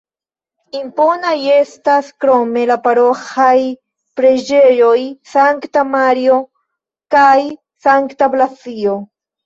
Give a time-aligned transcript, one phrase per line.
[0.77, 3.53] Imponaj estas krome la paroĥaj
[4.23, 4.97] preĝejoj
[5.37, 6.43] Sankta Mario
[7.19, 7.39] kaj
[7.89, 9.03] Sankta Blazio.